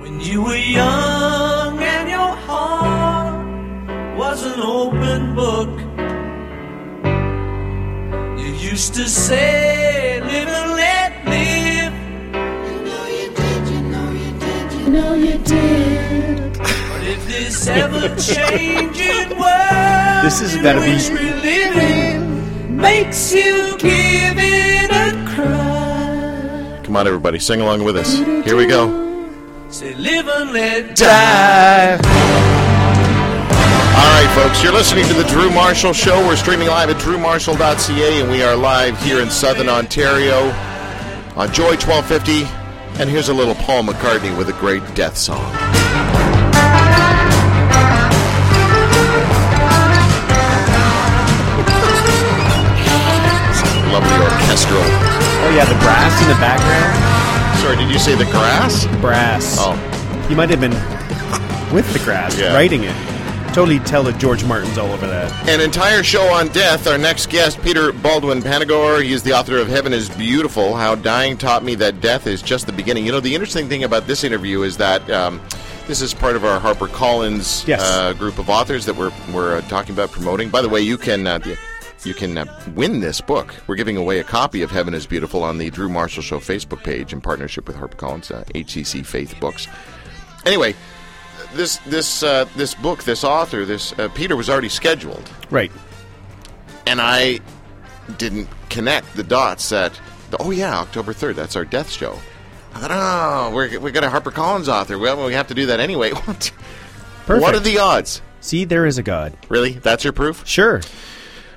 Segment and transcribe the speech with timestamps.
[0.00, 3.46] When you were young and your heart
[4.16, 5.70] was an open book,
[8.40, 11.92] you used to say, live and let live.
[12.68, 16.58] You know you did, you know you did, you know you did.
[16.58, 22.76] But if this ever changing world This is gotta be- in which we live in
[22.76, 26.80] makes you give it a cry.
[26.84, 28.18] Come on, everybody, sing along with us.
[28.46, 29.05] Here we go.
[29.76, 31.96] Say, live and let die.
[31.96, 32.00] All
[34.08, 36.26] right, folks, you're listening to the Drew Marshall Show.
[36.26, 40.44] We're streaming live at drewmarshall.ca, and we are live here in Southern Ontario
[41.36, 42.44] on Joy 1250.
[42.98, 45.44] And here's a little Paul McCartney with a great death song.
[53.92, 54.80] Lovely orchestral.
[55.44, 57.15] Oh yeah, the brass in the background.
[57.66, 58.86] Sorry, did you say the grass?
[59.00, 59.56] Brass.
[59.58, 59.72] Oh,
[60.28, 60.70] He might have been
[61.74, 62.54] with the grass, Yeah.
[62.54, 62.94] writing it.
[63.54, 65.32] Totally tell that George Martin's all over that.
[65.48, 66.86] An entire show on death.
[66.86, 69.02] Our next guest, Peter Baldwin Panagore.
[69.02, 72.40] He is the author of Heaven is Beautiful How Dying Taught Me That Death is
[72.40, 73.04] Just the Beginning.
[73.04, 75.40] You know, the interesting thing about this interview is that um,
[75.88, 77.80] this is part of our HarperCollins Yes.
[77.82, 80.50] uh, group of authors that we're, we're uh, talking about promoting.
[80.50, 81.26] By the way, you can.
[81.26, 81.58] Uh, the-
[82.04, 82.44] you can uh,
[82.74, 83.54] win this book.
[83.66, 86.82] We're giving away a copy of Heaven is Beautiful on the Drew Marshall Show Facebook
[86.84, 89.66] page in partnership with HarperCollins, uh, HCC Faith Books.
[90.44, 90.74] Anyway,
[91.54, 95.72] this this uh, this book, this author, this uh, Peter was already scheduled Right.
[96.86, 97.40] and I
[98.18, 99.98] didn't connect the dots that
[100.38, 102.18] oh yeah October third that's our death show.
[102.74, 105.80] I thought oh we're we got a HarperCollins author well we have to do that
[105.80, 106.10] anyway.
[106.26, 106.52] What?
[107.26, 107.42] Perfect.
[107.42, 108.22] What are the odds?
[108.40, 109.36] See, there is a God.
[109.48, 109.72] Really?
[109.72, 110.46] That's your proof?
[110.46, 110.80] Sure.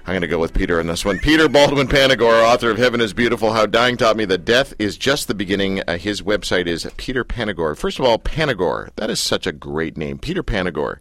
[0.05, 1.19] I'm going to go with Peter on this one.
[1.19, 4.97] Peter Baldwin Panagore, author of Heaven is Beautiful, How Dying Taught Me That Death is
[4.97, 5.81] Just the Beginning.
[5.87, 7.77] Uh, his website is Peter Panagore.
[7.77, 8.89] First of all, Panagore.
[8.95, 10.17] That is such a great name.
[10.17, 10.99] Peter Panagore.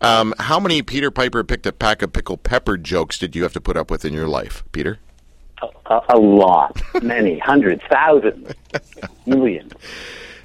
[0.00, 3.52] Um, how many Peter Piper picked a pack of pickled pepper jokes did you have
[3.52, 4.98] to put up with in your life, Peter?
[5.86, 8.52] A, a lot, many, hundreds, thousands,
[9.26, 9.72] millions.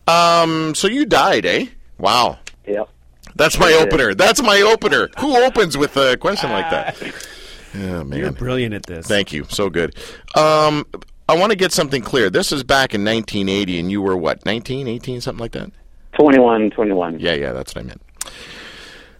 [0.08, 1.68] Um, so you died, eh?
[1.98, 2.40] Wow.
[2.68, 2.90] Yep.
[3.36, 4.14] That's my opener.
[4.14, 5.10] That's my opener.
[5.20, 6.98] Who opens with a question like that?
[7.78, 9.08] Oh, You're brilliant at this.
[9.08, 9.46] Thank you.
[9.50, 9.96] So good.
[10.36, 10.86] Um,
[11.28, 12.30] I want to get something clear.
[12.30, 15.72] This is back in 1980, and you were what, 19, 18, something like that?
[16.14, 17.20] 21, 21.
[17.20, 18.02] Yeah, yeah, that's what I meant.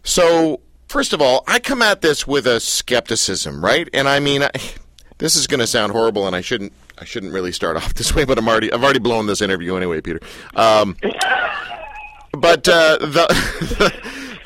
[0.04, 3.90] So, first of all, I come at this with a skepticism, right?
[3.94, 4.52] And I mean, I,
[5.18, 6.74] this is going to sound horrible, and I shouldn't.
[6.98, 8.72] I shouldn't really start off this way, but I'm already.
[8.72, 10.20] I've already blown this interview anyway, Peter.
[10.56, 10.96] Um,
[12.32, 13.92] but uh, the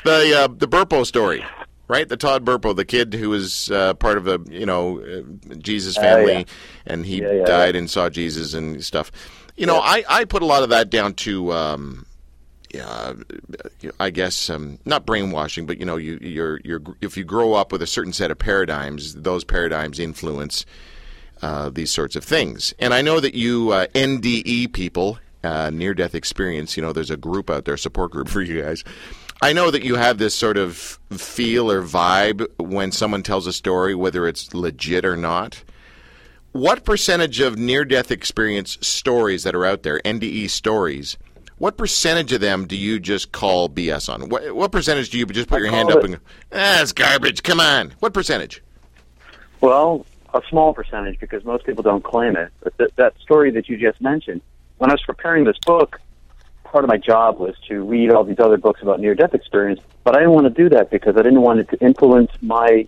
[0.04, 1.44] the uh, the Burpo story,
[1.90, 2.08] right?
[2.08, 5.96] The Todd Burpo, the kid who was uh, part of the you know uh, Jesus
[5.96, 6.44] family, yeah.
[6.86, 9.10] and he Yeah, yeah, died and saw Jesus and stuff.
[9.56, 12.06] You know, I, I put a lot of that down to um,
[12.78, 13.14] uh,
[13.98, 17.72] I guess um, not brainwashing, but you know, you you're you're if you grow up
[17.72, 20.64] with a certain set of paradigms, those paradigms influence
[21.42, 22.72] uh, these sorts of things.
[22.78, 27.10] And I know that you uh, NDE people, uh, near death experience, you know, there's
[27.10, 28.84] a group out there, support group for you guys.
[29.42, 33.52] I know that you have this sort of feel or vibe when someone tells a
[33.52, 35.62] story, whether it's legit or not.
[36.52, 41.16] What percentage of near death experience stories that are out there, NDE stories,
[41.56, 44.28] what percentage of them do you just call BS on?
[44.28, 46.20] What, what percentage do you just put I your hand call up and go,
[46.52, 47.92] ah, it's garbage, come on?
[48.00, 48.62] What percentage?
[49.60, 52.52] Well, a small percentage because most people don't claim it.
[52.62, 54.42] But th- that story that you just mentioned,
[54.78, 56.00] when I was preparing this book,
[56.70, 59.80] part of my job was to read all these other books about near-death experience.
[60.04, 62.86] But I didn't want to do that because I didn't want it to influence my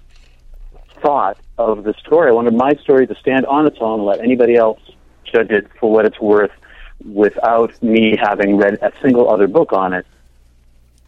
[1.00, 2.30] thought of the story.
[2.30, 4.80] I wanted my story to stand on its own let anybody else
[5.24, 6.52] judge it for what it's worth
[7.04, 10.06] without me having read a single other book on it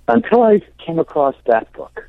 [0.09, 2.09] until I came across that book.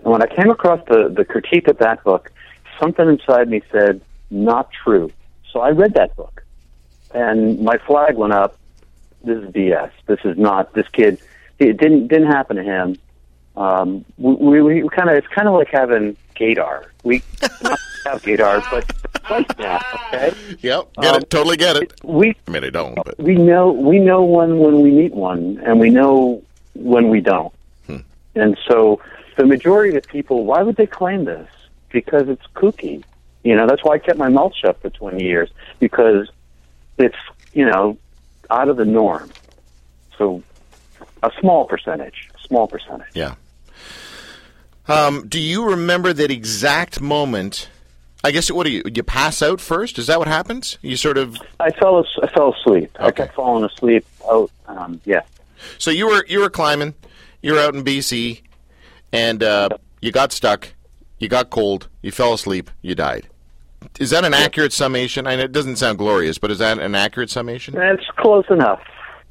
[0.00, 2.32] And when I came across the, the critique of that book,
[2.80, 4.00] something inside me said,
[4.30, 5.10] not true.
[5.52, 6.44] So I read that book.
[7.14, 8.58] And my flag went up.
[9.24, 9.90] This is BS.
[10.06, 11.18] This is not, this kid,
[11.58, 12.96] it didn't, didn't happen to him.
[13.56, 16.86] Um, we, we, we kind of, it's kind of like having gaydar.
[17.04, 20.34] We have gaydar, but like that, okay?
[20.60, 21.94] Yep, get Um, it, totally get it.
[22.02, 25.60] We, I mean, I don't, but we know we know one when we meet one,
[25.64, 26.42] and we know
[26.74, 27.52] when we don't.
[28.36, 29.00] And so,
[29.36, 31.48] the majority of people, why would they claim this?
[31.90, 33.04] Because it's kooky.
[33.44, 36.28] You know, that's why I kept my mouth shut for 20 years because
[36.98, 37.16] it's
[37.52, 37.96] you know
[38.50, 39.30] out of the norm.
[40.18, 40.42] So,
[41.22, 43.08] a small percentage, small percentage.
[43.14, 43.34] yeah.
[44.86, 47.68] Um, do you remember that exact moment?
[48.22, 49.98] I guess what do you you pass out first?
[49.98, 50.78] Is that what happens?
[50.82, 52.90] You sort of I fell I fell asleep.
[53.00, 53.24] I Okay.
[53.24, 54.50] kept falling asleep out.
[54.66, 55.22] Um, yeah.
[55.78, 56.94] So you were you were climbing,
[57.42, 58.42] you're out in BC,
[59.12, 59.70] and uh,
[60.02, 60.68] you got stuck,
[61.18, 63.26] you got cold, you fell asleep, you died.
[63.98, 65.26] Is that an accurate summation?
[65.26, 67.74] I know it doesn't sound glorious, but is that an accurate summation?
[67.74, 68.80] That's close enough.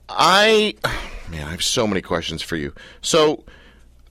[0.09, 0.75] I,
[1.29, 2.73] man, I have so many questions for you.
[3.01, 3.44] So,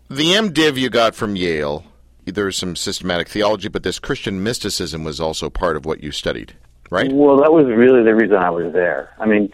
[0.08, 1.84] the MDiv you got from Yale,
[2.24, 6.54] there's some systematic theology, but this Christian mysticism was also part of what you studied,
[6.90, 7.10] right?
[7.12, 9.14] Well, that was really the reason I was there.
[9.18, 9.50] I mean,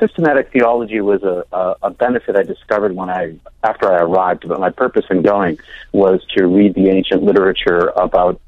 [0.00, 4.48] systematic theology was a, a, a benefit I discovered when I after I arrived.
[4.48, 5.58] But my purpose in going
[5.92, 8.40] was to read the ancient literature about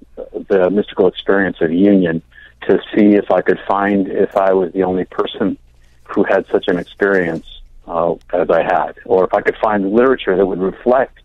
[0.48, 2.22] the mystical experience of union
[2.62, 5.58] to see if I could find if I was the only person
[6.04, 7.46] who had such an experience
[7.86, 11.18] uh, as I had, or if I could find literature that would reflect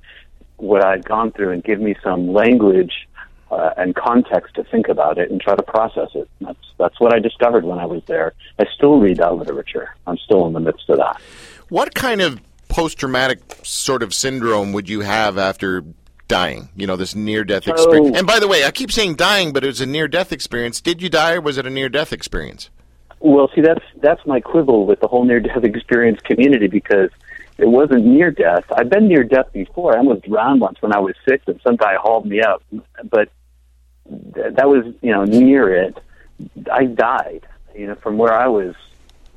[0.57, 3.07] what I'd gone through and give me some language
[3.49, 6.29] uh, and context to think about it and try to process it.
[6.39, 8.33] That's that's what I discovered when I was there.
[8.59, 9.95] I still read that literature.
[10.07, 11.19] I'm still in the midst of that.
[11.69, 15.83] What kind of post traumatic sort of syndrome would you have after
[16.31, 16.69] dying?
[16.75, 18.17] You know, this near death So- experience.
[18.17, 20.81] And by the way, I keep saying dying, but it was a near death experience.
[20.81, 22.69] Did you die or was it a near death experience?
[23.19, 27.11] Well, see, that's that's my quibble with the whole near-death experience community because
[27.59, 28.63] it wasn't near death.
[28.75, 29.93] I've been near death before.
[29.93, 32.63] I almost drowned once when I was six, and some guy hauled me up.
[33.03, 33.29] But
[34.33, 35.99] th- that was, you know, near it.
[36.71, 37.45] I died.
[37.75, 38.73] You know, from where I was,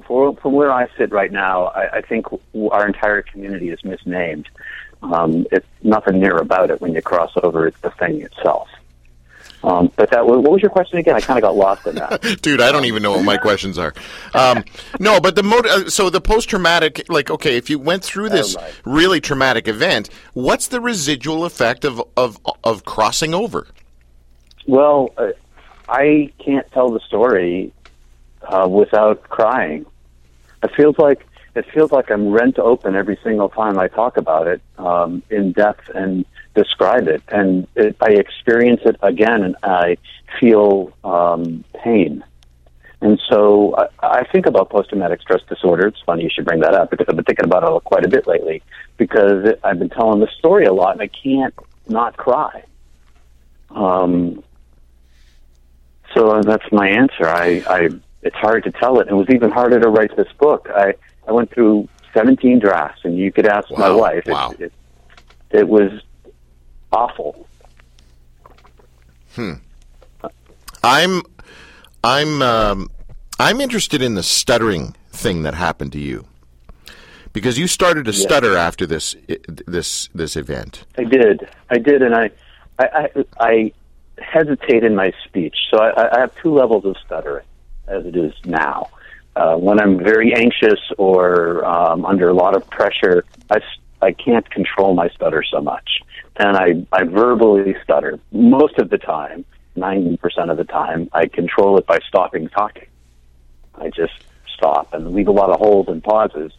[0.07, 2.27] for, from where I sit right now, I, I think
[2.73, 4.49] our entire community is misnamed.
[5.13, 7.67] Um, it's nothing near about it when you cross over.
[7.67, 8.69] It's the thing itself.
[9.63, 11.15] Um, but that, what was your question again?
[11.15, 12.21] I kind of got lost in that.
[12.43, 13.95] Dude, I don't even know what my questions are.
[14.35, 14.63] Um,
[15.01, 18.29] no, but the mot- uh, so the post traumatic, like, okay, if you went through
[18.29, 18.75] this Oh, right.
[18.85, 23.67] really traumatic event, what's the residual effect of of of crossing over?
[24.67, 25.29] Well, uh,
[25.89, 27.73] I can't tell the story
[28.43, 29.87] uh, without crying.
[30.63, 34.47] It feels like it feels like I'm rent open every single time I talk about
[34.49, 36.25] it um, in depth and
[36.55, 39.97] describe it, and it, I experience it again, and I
[40.41, 42.25] feel um, pain.
[43.01, 45.87] And so I, I think about post-traumatic stress disorder.
[45.87, 48.09] It's funny you should bring that up because I've been thinking about it quite a
[48.09, 48.63] bit lately
[48.97, 51.55] because I've been telling the story a lot, and I can't
[51.87, 52.65] not cry.
[53.71, 54.43] Um,
[56.15, 57.27] so that's my answer.
[57.27, 57.89] I, I,
[58.23, 59.09] it's hard to tell it.
[59.09, 60.69] It was even harder to write this book.
[60.75, 60.95] I,
[61.27, 64.25] I went through 17 drafts, and you could ask my wife.
[64.27, 64.53] Wow.
[64.53, 64.73] It, it,
[65.51, 65.91] it was
[66.93, 67.49] awful.
[69.35, 69.55] Hmm.
[70.83, 71.23] I'm
[72.05, 72.91] I'm um,
[73.41, 76.27] I'm interested in the stuttering thing that happened to you
[77.33, 79.17] because you started to stutter after this
[79.47, 80.85] this this event.
[80.97, 81.49] I did.
[81.71, 82.31] I did, and I,
[82.79, 83.73] I, I, I
[84.19, 85.57] hesitate in my speech.
[85.71, 87.45] So I, I have two levels of stuttering,
[87.89, 88.89] as it is now.
[89.37, 93.61] Uh, when I'm very anxious or um, under a lot of pressure, I,
[94.01, 96.01] I can't control my stutter so much,
[96.37, 99.45] and I, I verbally stutter most of the time.
[99.77, 102.87] Ninety percent of the time, I control it by stopping talking.
[103.75, 104.13] I just
[104.55, 106.53] stop and leave a lot of holes and pauses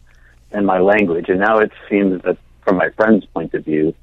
[0.52, 1.30] in my language.
[1.30, 3.94] And now it seems that from my friends' point of view,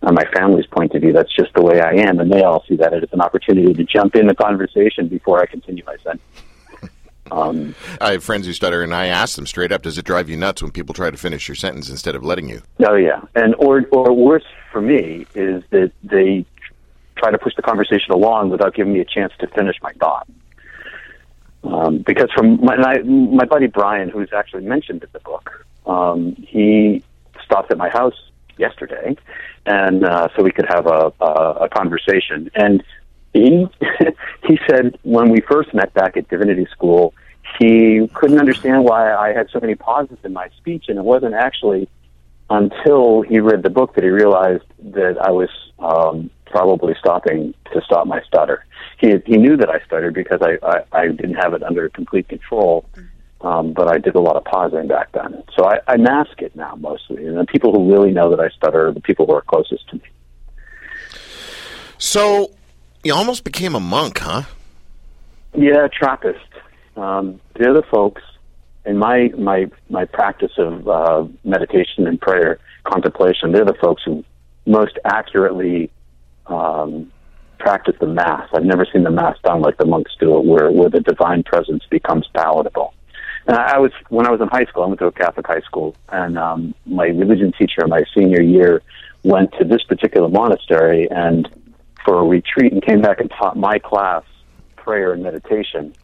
[0.00, 2.64] or my family's point of view, that's just the way I am, and they all
[2.66, 6.22] see that as an opportunity to jump in the conversation before I continue my sentence.
[7.32, 10.28] Um, I have friends who stutter, and I ask them straight up, "Does it drive
[10.28, 13.22] you nuts when people try to finish your sentence instead of letting you?" oh yeah,
[13.34, 16.44] and or or worse for me is that they
[17.16, 20.28] try to push the conversation along without giving me a chance to finish my thought.
[21.64, 26.34] Um, because from my, my my buddy Brian, who's actually mentioned in the book, um,
[26.36, 27.02] he
[27.44, 28.20] stopped at my house
[28.58, 29.16] yesterday,
[29.64, 31.24] and uh, so we could have a, a,
[31.62, 32.50] a conversation.
[32.54, 32.82] And
[33.32, 33.66] he
[34.46, 37.14] he said when we first met back at Divinity School,
[37.58, 41.34] he couldn't understand why I had so many pauses in my speech, and it wasn't
[41.34, 41.88] actually
[42.50, 45.48] until he read the book that he realized that I was
[45.78, 48.64] um, probably stopping to stop my stutter.
[48.98, 52.28] He he knew that I stuttered because I I, I didn't have it under complete
[52.28, 52.84] control.
[53.40, 56.54] Um, but I did a lot of pausing back then, so I, I mask it
[56.54, 57.26] now mostly.
[57.26, 59.88] And the people who really know that I stutter are the people who are closest
[59.88, 60.02] to me.
[61.98, 62.52] So
[63.04, 64.42] you almost became a monk, huh?
[65.54, 66.38] Yeah, Trappist.
[66.96, 68.22] Um, they're the folks
[68.84, 73.52] in my my my practice of uh, meditation and prayer, contemplation.
[73.52, 74.24] They're the folks who
[74.66, 75.90] most accurately
[76.46, 77.10] um,
[77.58, 78.48] practice the mass.
[78.54, 81.42] I've never seen the mass done like the monks do it, where where the divine
[81.42, 82.94] presence becomes palatable.
[83.46, 84.84] And I was when I was in high school.
[84.84, 88.40] I went to a Catholic high school, and um, my religion teacher, in my senior
[88.40, 88.82] year,
[89.22, 91.48] went to this particular monastery and
[92.04, 94.24] for a retreat, and came back and taught my class
[94.76, 95.94] prayer and meditation.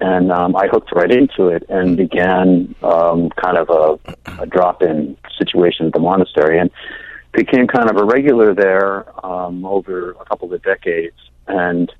[0.00, 5.16] and um, I hooked right into it and began um, kind of a, a drop-in
[5.36, 6.70] situation at the monastery, and
[7.32, 11.16] became kind of a regular there um, over a couple of decades.
[11.46, 11.92] And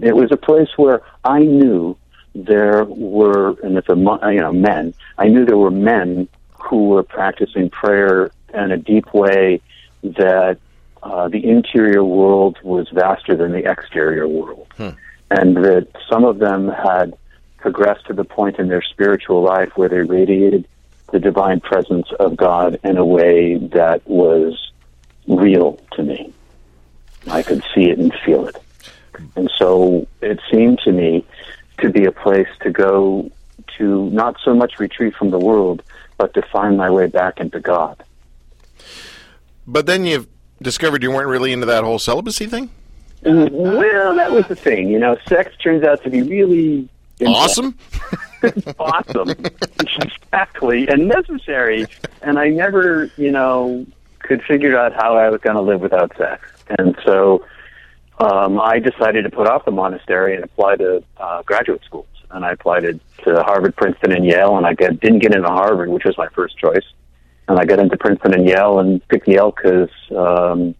[0.00, 1.96] it was a place where I knew
[2.34, 4.92] there were, and it's a you know men.
[5.18, 9.60] I knew there were men who were practicing prayer in a deep way
[10.02, 10.58] that
[11.06, 14.66] uh, the interior world was vaster than the exterior world,
[15.30, 17.16] and that some of them had
[17.58, 20.66] progressed to the point in their spiritual life where they radiated
[21.12, 24.72] the divine presence of God in a way that was
[25.28, 26.32] real to me.
[27.28, 28.56] I could see it and feel it.
[29.36, 31.24] And so it seemed to me
[31.78, 33.30] to be a place to go
[33.78, 35.82] to not so much retreat from the world,
[36.18, 38.02] but to find my way back into God.
[39.66, 40.28] But then you've
[40.60, 42.70] discovered you weren't really into that whole celibacy thing.
[43.22, 44.88] Well, that was the thing.
[44.88, 46.88] You know, sex turns out to be really
[47.24, 47.78] Awesome.
[48.78, 51.86] awesome, exactly, and necessary.
[52.20, 53.86] And I never, you know,
[54.18, 56.46] could figure out how I was going to live without sex.
[56.78, 57.44] And so
[58.18, 62.06] um, I decided to put off the monastery and apply to uh, graduate schools.
[62.30, 65.48] And I applied to, to Harvard, Princeton, and Yale, and I got, didn't get into
[65.48, 66.84] Harvard, which was my first choice.
[67.48, 70.74] And I got into Princeton and Yale, and picked Yale because um,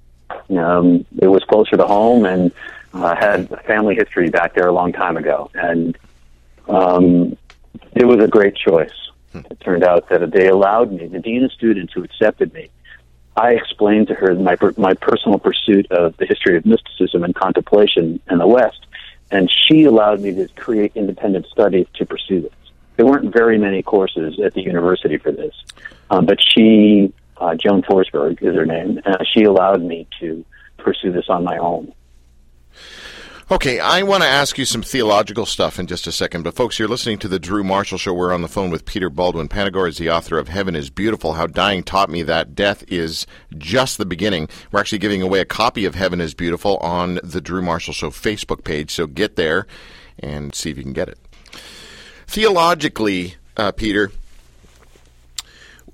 [0.56, 2.50] um, it was closer to home, and
[2.92, 5.50] I had a family history back there a long time ago.
[5.54, 5.96] And
[6.68, 7.36] um,
[7.94, 8.94] it was a great choice.
[9.34, 12.70] It turned out that they allowed me, the dean of students who accepted me,
[13.36, 18.18] I explained to her my my personal pursuit of the history of mysticism and contemplation
[18.30, 18.86] in the West,
[19.30, 22.52] and she allowed me to create independent studies to pursue this.
[22.96, 25.54] There weren't very many courses at the university for this,
[26.10, 30.44] um, but she, uh, Joan Forsberg is her name, and she allowed me to
[30.78, 31.92] pursue this on my own.
[33.48, 36.80] Okay, I want to ask you some theological stuff in just a second, but folks,
[36.80, 38.12] you're listening to the Drew Marshall Show.
[38.12, 39.48] We're on the phone with Peter Baldwin.
[39.48, 43.24] Panagore is the author of Heaven is Beautiful How Dying Taught Me That Death is
[43.56, 44.48] Just the Beginning.
[44.72, 48.10] We're actually giving away a copy of Heaven is Beautiful on the Drew Marshall Show
[48.10, 49.68] Facebook page, so get there
[50.18, 51.18] and see if you can get it.
[52.26, 54.10] Theologically, uh, Peter,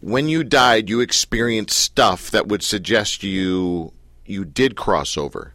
[0.00, 3.92] when you died, you experienced stuff that would suggest you
[4.26, 5.52] you did cross over.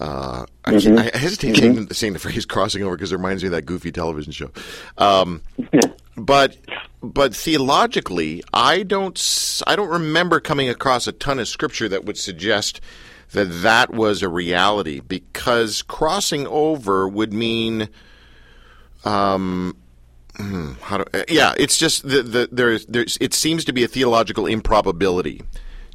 [0.00, 3.52] Uh, I, I hesitate saying, saying the phrase "crossing over" because it reminds me of
[3.52, 4.50] that goofy television show.
[4.96, 5.42] Um,
[6.16, 6.56] but
[7.02, 12.16] but theologically, I don't I don't remember coming across a ton of scripture that would
[12.16, 12.80] suggest
[13.32, 17.88] that that was a reality because crossing over would mean
[19.04, 19.76] um,
[20.36, 23.84] hmm, how do, uh, yeah, it's just the, the there's there's it seems to be
[23.84, 25.42] a theological improbability.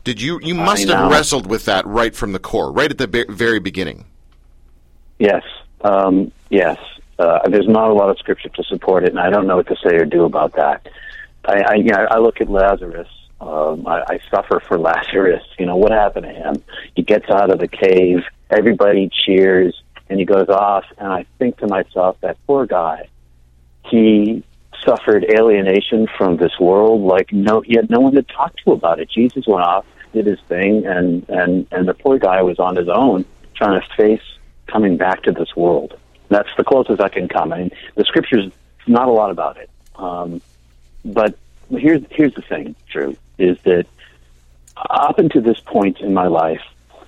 [0.04, 3.08] Did you you must have wrestled with that right from the core, right at the
[3.08, 4.06] be- very beginning?
[5.20, 5.44] Yes,
[5.82, 6.78] um, yes.
[7.20, 9.68] Uh, there's not a lot of scripture to support it, and I don't know what
[9.68, 10.88] to say or do about that.
[11.46, 13.08] I, I, you know, I look at Lazarus.
[13.42, 15.44] Um, I, I suffer for Lazarus.
[15.58, 16.64] You know what happened to him?
[16.96, 18.24] He gets out of the cave.
[18.50, 20.86] Everybody cheers, and he goes off.
[20.98, 23.10] And I think to myself, that poor guy.
[23.90, 24.44] He
[24.84, 27.02] suffered alienation from this world.
[27.02, 29.10] Like no, had no one to talk to about it.
[29.10, 32.90] Jesus went off, did his thing, and and and the poor guy was on his
[32.90, 33.26] own,
[33.56, 34.22] trying to face
[34.68, 35.98] coming back to this world.
[36.30, 37.54] That's the closest I can come.
[37.54, 38.52] I mean, the scriptures
[38.88, 39.70] not a lot about it.
[39.96, 40.42] Um,
[41.04, 41.38] but
[41.70, 43.86] here's here's the thing, Drew, is that
[44.90, 46.62] up until this point in my life,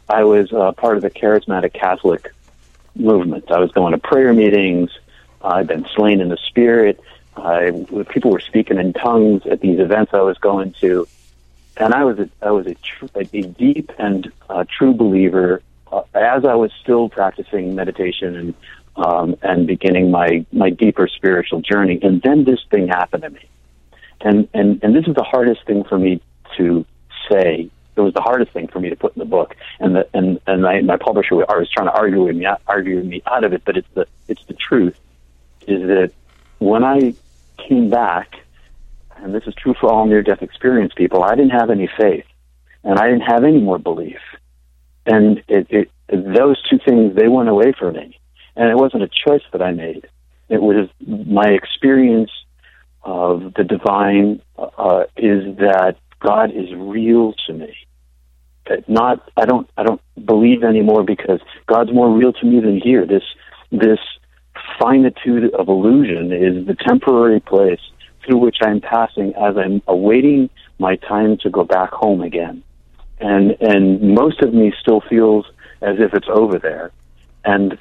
[0.07, 2.31] I was uh, part of the charismatic Catholic
[2.95, 3.51] movement.
[3.51, 4.91] I was going to prayer meetings.
[5.41, 6.99] I'd been slain in the spirit.
[7.35, 11.07] I, people were speaking in tongues at these events I was going to,
[11.77, 15.61] and I was a, I was a, tr- a deep and uh, true believer.
[15.91, 18.53] Uh, as I was still practicing meditation and
[18.95, 23.45] um, and beginning my my deeper spiritual journey, and then this thing happened to me,
[24.21, 26.21] and and and this is the hardest thing for me
[26.57, 26.85] to
[27.29, 27.69] say.
[27.95, 30.39] It was the hardest thing for me to put in the book, and the, and
[30.47, 33.63] and I, my publisher was trying to argue with me argue me out of it,
[33.65, 34.97] but it's the it's the truth.
[35.69, 36.11] Is that
[36.59, 37.13] when I
[37.67, 38.33] came back,
[39.17, 42.25] and this is true for all near death experience people, I didn't have any faith,
[42.83, 44.19] and I didn't have any more belief,
[45.05, 48.19] and it, it those two things they went away from me,
[48.55, 50.07] and it wasn't a choice that I made.
[50.49, 52.31] It was my experience
[53.03, 57.75] of the divine uh, is that God is real to me.
[58.67, 62.79] That not I don't I don't believe anymore because God's more real to me than
[62.79, 63.05] here.
[63.05, 63.23] This
[63.71, 63.99] this
[64.81, 67.79] finitude of illusion is the temporary place
[68.25, 72.63] through which I'm passing as I'm awaiting my time to go back home again.
[73.19, 75.45] And and most of me still feels
[75.81, 76.91] as if it's over there.
[77.43, 77.77] And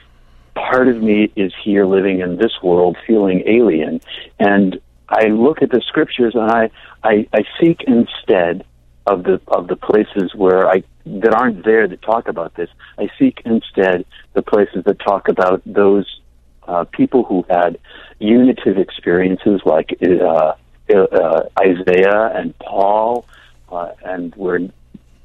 [0.54, 4.00] part of me is here living in this world feeling alien.
[4.38, 6.70] And I look at the scriptures and I,
[7.02, 8.64] I, I seek instead
[9.06, 12.68] of the of the places where I that aren't there that talk about this.
[12.98, 16.20] I seek instead the places that talk about those
[16.68, 17.78] uh, people who had
[18.18, 20.54] unitive experiences like uh,
[20.94, 23.24] uh, Isaiah and Paul,
[23.72, 24.60] uh, and where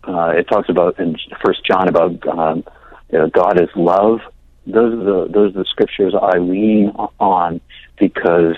[0.06, 2.64] uh, it talks about in First John about um,
[3.12, 4.22] you know, God is love.
[4.66, 7.60] Those are the those are the scriptures I lean on
[8.00, 8.56] because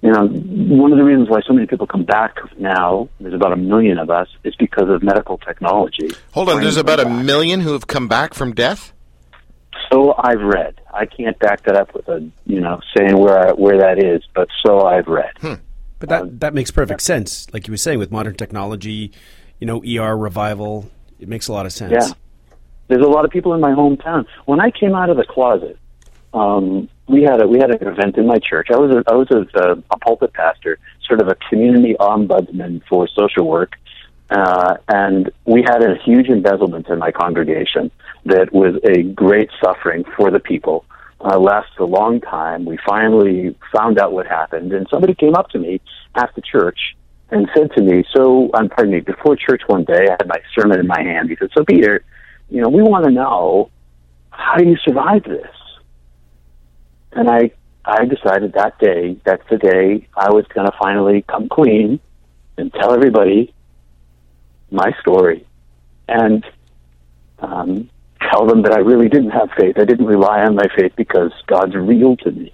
[0.00, 3.08] you know one of the reasons why so many people come back now.
[3.20, 4.28] There's about a million of us.
[4.44, 6.10] Is because of medical technology.
[6.32, 8.92] Hold on, there's about a million who have come back from death.
[9.92, 10.80] So I've read.
[10.92, 14.22] I can't back that up with a you know saying where I, where that is,
[14.34, 15.32] but so I've read.
[15.98, 17.46] But that that makes perfect sense.
[17.52, 19.12] Like you were saying, with modern technology,
[19.60, 21.92] you know, ER revival, it makes a lot of sense.
[21.92, 22.12] Yeah.
[22.88, 24.26] There's a lot of people in my hometown.
[24.44, 25.78] When I came out of the closet,
[26.34, 28.68] um, we had a we had an event in my church.
[28.72, 33.08] I was a, I was a, a pulpit pastor, sort of a community ombudsman for
[33.08, 33.72] social work,
[34.30, 37.90] uh, and we had a huge embezzlement in my congregation
[38.24, 40.84] that was a great suffering for the people.
[41.20, 42.64] Uh, lasted a long time.
[42.64, 45.80] We finally found out what happened, and somebody came up to me
[46.14, 46.78] after church
[47.30, 50.40] and said to me, "So, um, pardon me, before church one day, I had my
[50.54, 52.04] sermon in my hand." He said, "So, Peter,
[52.50, 53.70] you know, we want to know
[54.30, 55.50] how do you survive this?"
[57.12, 57.50] And I,
[57.84, 61.98] I decided that day, that's the day I was going to finally come clean
[62.58, 63.54] and tell everybody
[64.70, 65.46] my story,
[66.08, 66.44] and
[67.38, 67.88] um,
[68.30, 69.78] tell them that I really didn't have faith.
[69.78, 72.52] I didn't rely on my faith because God's real to me.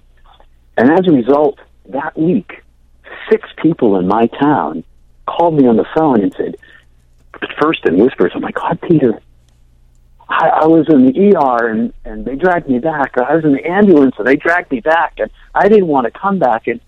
[0.77, 2.63] And as a result, that week,
[3.29, 4.83] six people in my town
[5.27, 6.55] called me on the phone and said,
[7.41, 9.19] at first in whispers, I'm like, God, Peter,
[10.29, 13.43] I, I was in the ER and, and they dragged me back, or I was
[13.43, 16.67] in the ambulance and they dragged me back, and I didn't want to come back.
[16.67, 16.79] And,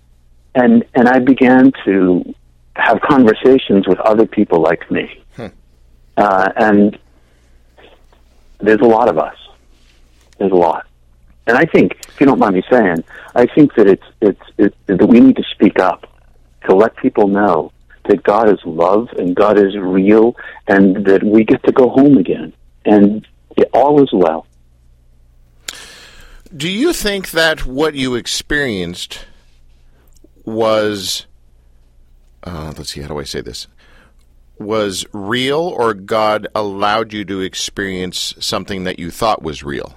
[0.53, 2.33] and, and I began to
[2.75, 5.21] have conversations with other people like me.
[6.17, 6.97] Uh, and
[8.59, 9.35] there's a lot of us.
[10.37, 10.87] There's a lot.
[11.47, 13.03] And I think, if you don't mind me saying,
[13.35, 16.07] I think that it's it's it, that we need to speak up
[16.67, 17.71] to let people know
[18.05, 20.35] that God is love and God is real,
[20.67, 22.53] and that we get to go home again,
[22.85, 24.47] and it, all is well.
[26.55, 29.25] Do you think that what you experienced
[30.45, 31.25] was,
[32.45, 33.67] uh, let's see, how do I say this?
[34.57, 39.95] Was real, or God allowed you to experience something that you thought was real?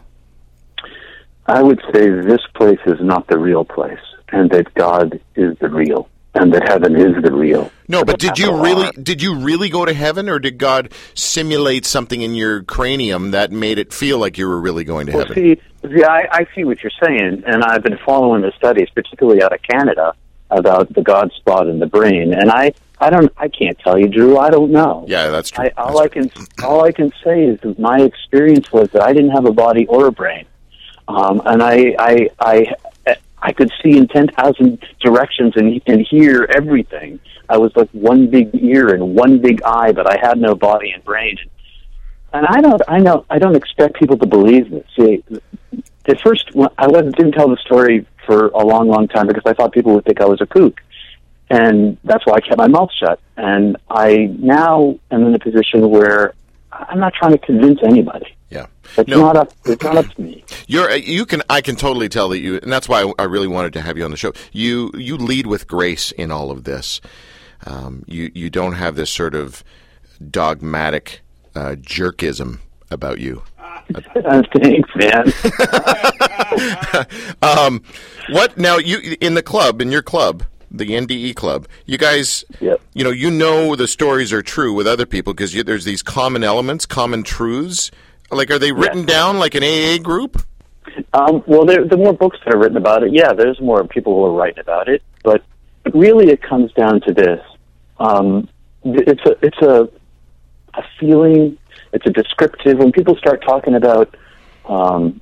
[1.47, 4.01] I would say this place is not the real place,
[4.33, 7.71] and that God is the real, and that heaven is the real.
[7.89, 11.87] No, but did you really did you really go to heaven, or did God simulate
[11.87, 15.27] something in your cranium that made it feel like you were really going to Well,
[15.27, 15.35] heaven?
[15.37, 19.43] see, see I, I see what you're saying, and I've been following the studies, particularly
[19.43, 20.15] out of Canada,
[20.51, 22.33] about the God spot in the brain.
[22.33, 24.39] And I, I don't, I can't tell you, Drew.
[24.39, 25.05] I don't know.
[25.09, 25.65] yeah, that's true.
[25.65, 26.31] I, all That's I can,
[26.65, 29.87] all I can say is that my experience was that I didn't have a body
[29.87, 30.47] or a brain,
[31.07, 32.67] um, and I, I, I,
[33.41, 37.21] I could see in ten thousand directions and and hear everything.
[37.49, 40.91] I was like one big ear and one big eye, but I had no body
[40.91, 41.37] and brain.
[42.33, 44.85] And I don't, I know, I don't expect people to believe this.
[44.99, 45.25] See,
[46.05, 49.55] at first, I wasn't, didn't tell the story for a long, long time because I
[49.55, 50.81] thought people would think I was a kook,
[51.49, 53.19] and that's why I kept my mouth shut.
[53.37, 56.35] And I now am in a position where
[56.71, 58.37] I'm not trying to convince anybody.
[58.51, 58.67] yeah.
[58.97, 59.21] It's No.
[59.21, 59.53] not up.
[59.65, 60.45] It's not up to me.
[60.67, 63.73] You're you can I can totally tell that you and that's why I really wanted
[63.75, 64.33] to have you on the show.
[64.53, 67.01] You you lead with grace in all of this.
[67.67, 69.63] Um, you you don't have this sort of
[70.31, 71.21] dogmatic
[71.55, 72.59] uh, jerkism
[72.91, 73.43] about you.
[74.17, 75.33] Uh, Thanks, man.
[77.43, 77.83] Um,
[78.31, 78.77] what now?
[78.77, 81.67] You in the club in your club, the NDE club.
[81.87, 82.81] You guys, Yep.
[82.95, 86.45] you know, you know the stories are true with other people because there's these common
[86.45, 87.91] elements, common truths.
[88.31, 90.43] Like, are they written down like an AA group?
[91.15, 94.15] Um, well, there, the more books that are written about it, yeah, there's more people
[94.15, 95.03] who are writing about it.
[95.25, 95.43] But
[95.95, 97.41] really, it comes down to this:
[97.99, 98.49] um,
[98.85, 99.89] it's a it's a
[100.75, 101.57] a feeling.
[101.93, 102.79] It's a descriptive.
[102.79, 104.15] When people start talking about,
[104.65, 105.21] um,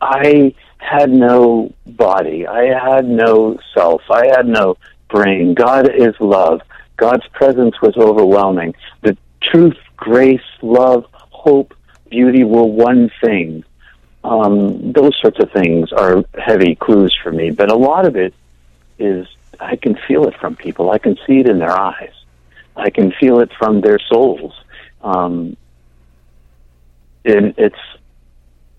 [0.00, 4.76] I had no body, I had no self, I had no
[5.08, 5.54] brain.
[5.54, 6.60] God is love.
[6.96, 8.74] God's presence was overwhelming.
[9.02, 11.74] The truth, grace, love, hope,
[12.10, 13.64] beauty were one thing
[14.24, 17.50] um, those sorts of things are heavy clues for me.
[17.50, 18.34] But a lot of it
[18.98, 19.28] is
[19.60, 20.90] I can feel it from people.
[20.90, 22.14] I can see it in their eyes.
[22.74, 24.54] I can feel it from their souls.
[25.04, 25.56] Um,
[27.24, 27.78] and it's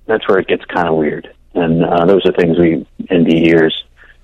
[0.07, 1.33] that's where it gets kind of weird.
[1.53, 3.83] and uh, those are things we in the years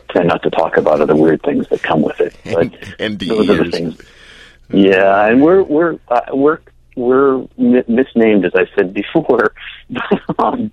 [0.10, 1.00] tend not to talk about.
[1.02, 2.66] Are the weird things that come with it, but
[3.02, 3.70] ND those are the years.
[3.72, 4.02] things.
[4.70, 6.60] Yeah, and we're we're uh, we're
[6.96, 9.54] we're mi- misnamed as I said before.
[10.40, 10.72] um,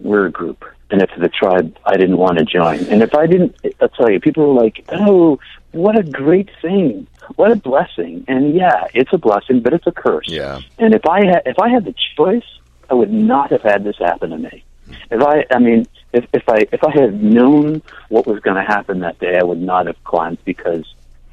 [0.00, 2.80] we're a group, and if it's the tribe I didn't want to join.
[2.86, 5.38] And if I didn't, I'll tell you, people were like, "Oh,
[5.72, 7.06] what a great thing!
[7.36, 10.28] What a blessing!" And yeah, it's a blessing, but it's a curse.
[10.28, 10.60] Yeah.
[10.78, 12.46] And if I had if I had the choice,
[12.90, 14.64] I would not have had this happen to me.
[15.10, 18.62] If I, I mean, if if I if I had known what was going to
[18.62, 20.84] happen that day, I would not have climbed because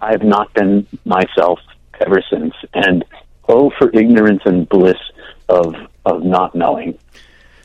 [0.02, 1.60] I have not been myself
[2.06, 2.54] ever since.
[2.74, 3.06] And
[3.48, 5.00] oh, for ignorance and bliss
[5.50, 6.98] of of not knowing.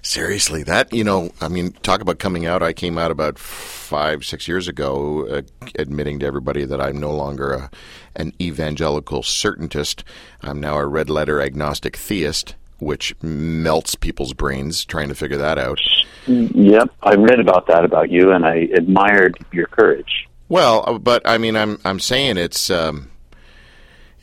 [0.02, 2.62] Seriously, that you know, I mean, talk about coming out.
[2.62, 5.42] I came out about five, six years ago, uh,
[5.78, 7.70] admitting to everybody that I'm no longer a,
[8.16, 10.02] an evangelical certaintist.
[10.42, 15.58] I'm now a red letter agnostic theist, which melts people's brains trying to figure that
[15.58, 15.78] out.
[16.26, 20.28] Yep, I read about that about you, and I admired your courage.
[20.48, 23.10] Well, uh, but I mean, I'm I'm saying it's um,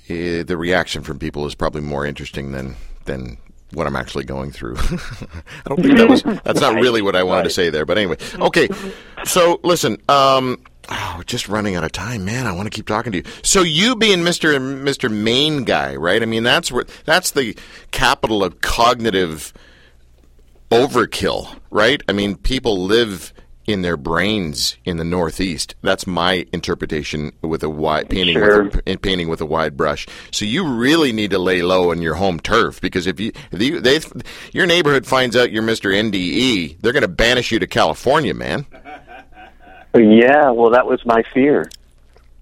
[0.09, 3.37] eh, the reaction from people is probably more interesting than than
[3.77, 4.75] what I'm actually going through.
[4.79, 7.97] I don't think that was that's not really what I wanted to say there, but
[7.97, 8.17] anyway.
[8.39, 8.67] Okay,
[9.23, 10.59] so listen, um,
[10.89, 12.47] oh, just running out of time, man.
[12.47, 13.23] I want to keep talking to you.
[13.43, 16.21] So you being Mister Mister Maine guy, right?
[16.21, 17.55] I mean, that's where that's the
[17.91, 19.53] capital of cognitive
[20.71, 22.01] overkill, right?
[22.09, 23.31] I mean, people live
[23.67, 25.75] in their brains in the Northeast.
[25.81, 28.63] That's my interpretation with a wide painting Sure.
[28.63, 30.07] with a, painting with a wide brush.
[30.31, 33.81] So you really need to lay low on your home turf because if you, you
[33.81, 33.99] they,
[34.53, 35.93] your neighborhood finds out you're Mr.
[35.93, 38.65] NDE, they're going to banish you to California, man.
[39.93, 41.69] Yeah, well, that was my fear.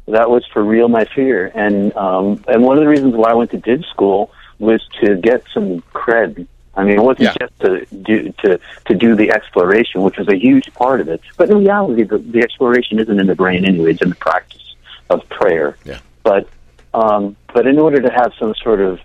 [0.08, 3.34] That was for real my fear, and um, and one of the reasons why I
[3.34, 6.48] went to div school was to get some cred.
[6.78, 7.48] I mean, it wasn't Yeah.
[7.48, 11.22] just to do to to do the exploration, which was a huge part of it.
[11.38, 14.76] But in reality, the, the exploration isn't in the brain anyway; it's in the practice
[15.10, 15.78] of prayer.
[15.86, 16.00] Yeah.
[16.24, 16.50] But
[16.94, 19.00] um, but in order to have some sort of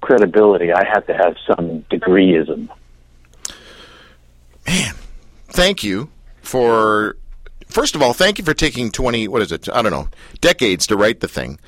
[0.00, 2.68] credibility, I had to have some degreeism.
[4.66, 4.94] Man,
[5.48, 7.16] thank you for
[7.68, 9.68] first of all, thank you for taking 20 what is it?
[9.68, 10.08] I don't know,
[10.40, 11.58] decades to write the thing.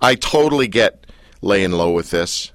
[0.00, 1.06] I totally get
[1.40, 2.52] laying low with this.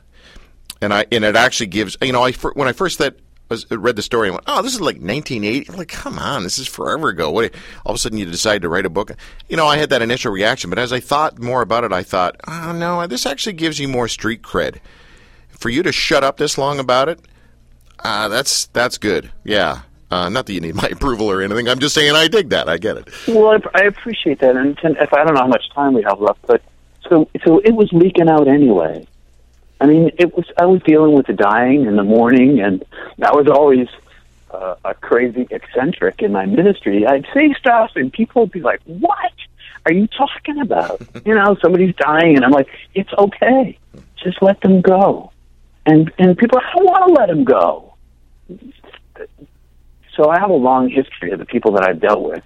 [0.83, 3.15] And I and it actually gives you know I when I first that
[3.49, 6.43] was read the story I went oh this is like 1980 I'm like come on
[6.43, 7.31] this is forever ago.
[7.31, 7.53] What
[7.85, 9.11] all of a sudden you decide to write a book.
[9.49, 12.03] You know I had that initial reaction but as I thought more about it I
[12.03, 14.79] thought oh no this actually gives you more street cred.
[15.49, 17.19] For you to shut up this long about it
[18.03, 19.31] uh, that's that's good.
[19.43, 19.81] Yeah.
[20.11, 21.67] Uh, not that you need my approval or anything.
[21.67, 22.69] I'm just saying I dig that.
[22.69, 23.07] I get it.
[23.27, 26.19] Well, I, I appreciate that, and if I don't know how much time we have
[26.19, 26.61] left, but
[27.09, 29.07] so so it was leaking out anyway.
[29.83, 32.85] I mean, it was I was dealing with the dying in the morning, and
[33.17, 33.89] that was always
[34.49, 37.05] uh, a crazy eccentric in my ministry.
[37.05, 39.33] I'd say stuff, and people would be like, "What
[39.85, 43.77] are you talking about?" you know, somebody's dying, and I'm like, "It's okay,
[44.23, 45.33] just let them go."
[45.85, 47.93] And and people, I don't want to let them go.
[50.15, 52.43] So I have a long history of the people that I've dealt with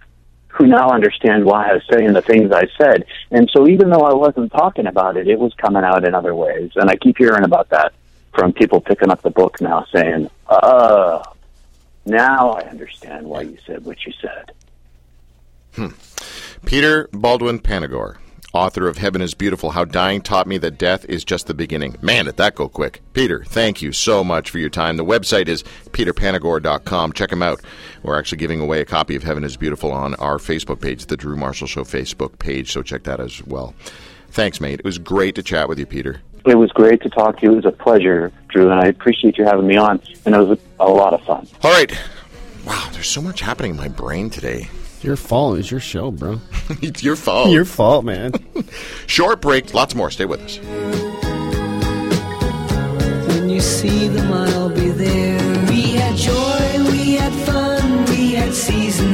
[0.57, 3.05] who now understand why I was saying the things I said.
[3.29, 6.33] And so even though I wasn't talking about it, it was coming out in other
[6.33, 6.71] ways.
[6.75, 7.93] And I keep hearing about that
[8.33, 11.21] from people picking up the book now saying, oh,
[12.05, 14.51] now I understand why you said what you said.
[15.75, 15.89] Hmm.
[16.65, 18.17] Peter Baldwin Panagore,
[18.53, 21.95] author of Heaven is Beautiful How Dying Taught Me That Death is Just the Beginning.
[22.01, 23.01] Man, did that go quick.
[23.13, 24.97] Peter, thank you so much for your time.
[24.97, 27.13] The website is peterpanagore.com.
[27.13, 27.61] Check him out.
[28.03, 31.17] We're actually giving away a copy of Heaven is Beautiful on our Facebook page, the
[31.17, 33.73] Drew Marshall Show Facebook page, so check that as well.
[34.29, 34.79] Thanks, mate.
[34.79, 36.21] It was great to chat with you, Peter.
[36.45, 37.51] It was great to talk to you.
[37.53, 40.01] It was a pleasure, Drew, and I appreciate you having me on.
[40.25, 41.47] And it was a lot of fun.
[41.63, 41.91] All right.
[42.65, 44.69] Wow, there's so much happening in my brain today.
[45.01, 45.59] Your fault.
[45.59, 46.41] It's your show, bro.
[46.81, 47.49] it's your fault.
[47.49, 48.33] Your fault, man.
[49.07, 50.09] Short break, lots more.
[50.11, 50.57] Stay with us.
[53.27, 55.65] When you see them, I'll be there.
[55.69, 59.06] We had joy, we had fun, we had seasons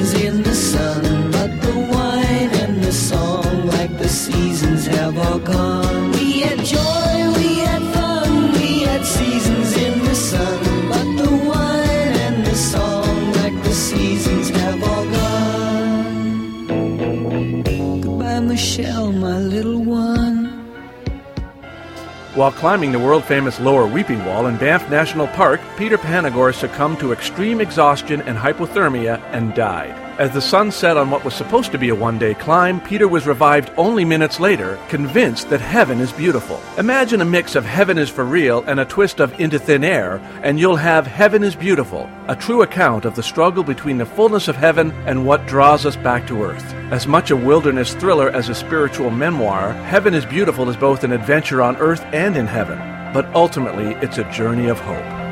[22.36, 27.00] While climbing the world famous Lower Weeping Wall in Banff National Park, Peter Panagore succumbed
[27.00, 29.94] to extreme exhaustion and hypothermia and died.
[30.20, 33.08] As the sun set on what was supposed to be a one day climb, Peter
[33.08, 36.62] was revived only minutes later, convinced that heaven is beautiful.
[36.78, 40.22] Imagine a mix of Heaven is for Real and a twist of Into Thin Air,
[40.44, 44.48] and you'll have Heaven is Beautiful, a true account of the struggle between the fullness
[44.48, 46.74] of heaven and what draws us back to earth.
[46.92, 51.12] As much a wilderness thriller as a spiritual memoir, Heaven is Beautiful is both an
[51.12, 52.78] adventure on earth and in heaven,
[53.14, 55.23] but ultimately it's a journey of hope.